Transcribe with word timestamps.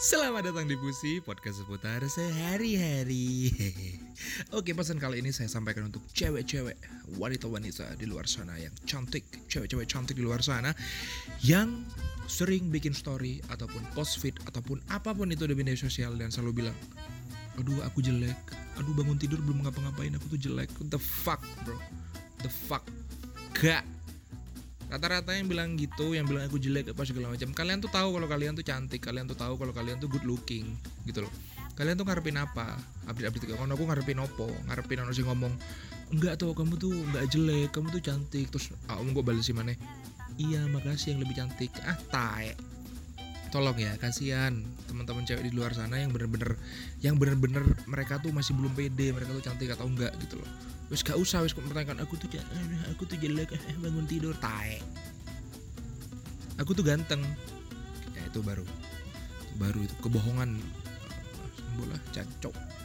Selamat 0.00 0.48
datang 0.48 0.64
di 0.64 0.80
Pusi, 0.80 1.20
podcast 1.20 1.60
seputar 1.60 2.00
sehari-hari. 2.08 3.52
Oke, 4.56 4.72
pesan 4.72 4.96
kali 4.96 5.20
ini 5.20 5.28
saya 5.28 5.52
sampaikan 5.52 5.92
untuk 5.92 6.00
cewek-cewek, 6.16 6.72
wanita-wanita 7.20 8.00
di 8.00 8.08
luar 8.08 8.24
sana 8.24 8.56
yang 8.56 8.72
cantik 8.88 9.28
Cewek-cewek 9.52 9.84
cantik 9.84 10.16
di 10.16 10.24
luar 10.24 10.40
sana 10.40 10.72
Yang 11.44 11.84
sering 12.32 12.72
bikin 12.72 12.96
story, 12.96 13.44
ataupun 13.52 13.84
post 13.92 14.24
feed, 14.24 14.40
ataupun 14.48 14.80
apa 14.88 15.12
pun 15.12 15.28
itu 15.36 15.44
di 15.44 15.52
media 15.52 15.76
sosial 15.76 16.16
Dan 16.16 16.32
selalu 16.32 16.64
bilang, 16.64 16.76
aduh 17.60 17.84
aku 17.84 18.00
jelek, 18.00 18.40
aduh 18.80 18.96
bangun 18.96 19.20
tidur 19.20 19.36
belum 19.44 19.68
ngapa-ngapain, 19.68 20.16
aku 20.16 20.32
tuh 20.32 20.40
jelek. 20.40 20.72
What 20.80 20.96
the 20.96 21.00
fuck 21.04 21.44
bro, 21.68 21.76
the 22.40 22.48
fuck? 22.48 22.88
Gak 23.52 23.84
rata-rata 24.90 25.38
yang 25.38 25.46
bilang 25.46 25.78
gitu 25.78 26.18
yang 26.18 26.26
bilang 26.26 26.50
aku 26.50 26.58
jelek 26.58 26.90
apa 26.90 27.06
segala 27.06 27.30
macam 27.30 27.54
kalian 27.54 27.78
tuh 27.78 27.86
tahu 27.94 28.18
kalau 28.18 28.26
kalian 28.26 28.58
tuh 28.58 28.66
cantik 28.66 28.98
kalian 28.98 29.30
tuh 29.30 29.38
tahu 29.38 29.54
kalau 29.54 29.70
kalian 29.70 30.02
tuh 30.02 30.10
good 30.10 30.26
looking 30.26 30.66
gitu 31.06 31.22
loh. 31.22 31.32
Kalian 31.78 31.96
tuh 31.96 32.04
ngarepin 32.04 32.36
apa? 32.36 32.76
Update 33.06 33.30
update 33.30 33.54
kalau 33.54 33.70
aku 33.70 33.86
ngarepin 33.86 34.18
opo? 34.18 34.50
Ngarepin 34.66 35.00
orang 35.00 35.14
sih 35.14 35.22
ngomong 35.22 35.54
enggak 36.10 36.42
tuh 36.42 36.52
kamu 36.52 36.74
tuh 36.76 36.92
enggak 36.92 37.24
jelek 37.30 37.70
kamu 37.70 37.86
tuh 37.94 38.02
cantik. 38.02 38.50
Terus 38.50 38.74
kamu 38.90 39.14
gue 39.14 39.24
balas 39.24 39.46
mana 39.54 39.72
iya 40.36 40.66
makasih 40.66 41.14
yang 41.14 41.22
lebih 41.22 41.38
cantik. 41.38 41.70
Ah 41.86 41.96
tae. 42.10 42.58
Tolong 43.54 43.78
ya 43.78 43.94
kasihan 43.98 44.58
teman-teman 44.90 45.22
cewek 45.22 45.46
di 45.46 45.54
luar 45.54 45.70
sana 45.70 46.02
yang 46.02 46.10
bener-bener 46.10 46.58
yang 46.98 47.14
bener-bener 47.14 47.62
mereka 47.86 48.18
tuh 48.18 48.34
masih 48.34 48.58
belum 48.58 48.74
pede 48.74 49.14
mereka 49.14 49.30
tuh 49.30 49.42
cantik 49.42 49.70
atau 49.70 49.86
enggak 49.86 50.10
gitu 50.18 50.38
loh 50.38 50.50
wis 50.90 51.06
gak 51.06 51.16
usah 51.16 51.46
wis 51.46 51.54
mempertanyakan 51.54 52.02
aku 52.02 52.18
tuh 52.18 52.26
aku 52.90 53.06
tuh 53.06 53.16
jelek 53.16 53.54
eh, 53.54 53.76
bangun 53.78 54.04
tidur 54.10 54.34
tae. 54.42 54.82
Aku 56.58 56.74
tuh 56.76 56.84
ganteng. 56.84 57.22
Ya 58.12 58.26
itu 58.26 58.42
baru. 58.42 58.66
Baru 59.56 59.80
itu 59.86 59.94
kebohongan. 60.02 60.58
Bola 61.78 61.96
cacok 62.12 62.79